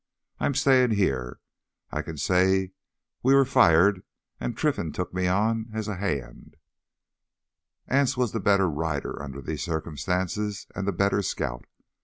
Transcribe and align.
I'm 0.39 0.55
stayin' 0.55 0.89
here. 0.89 1.39
I 1.91 2.01
can 2.01 2.17
say 2.17 2.71
we 3.21 3.35
were 3.35 3.45
fired 3.45 4.01
and 4.39 4.57
Trinfan 4.57 4.93
took 4.93 5.13
me 5.13 5.27
on 5.27 5.69
as 5.75 5.87
a 5.87 5.97
hand." 5.97 6.57
Anse 7.87 8.17
was 8.17 8.31
the 8.31 8.39
better 8.39 8.67
rider 8.67 9.21
under 9.21 9.43
these 9.43 9.61
circumstances, 9.61 10.65
and 10.75 10.87
the 10.87 10.91
better 10.91 11.21
scout. 11.21 11.65